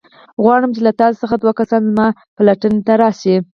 غواړم 0.43 0.69
چې 0.75 0.81
له 0.87 0.91
تاسو 0.99 1.15
څخه 1.23 1.35
دوه 1.37 1.53
کسان 1.59 1.81
زما 1.89 2.07
پلټن 2.37 2.73
ته 2.85 2.93
راشئ. 3.01 3.35